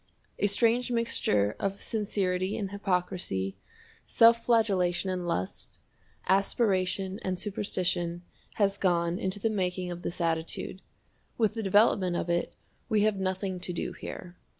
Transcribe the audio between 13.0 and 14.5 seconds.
have nothing to do here.